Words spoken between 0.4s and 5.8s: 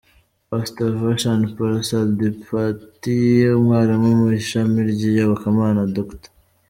Pastor Vara Prasaad Deepati, umwarimu mu ishami ry’iyobokama,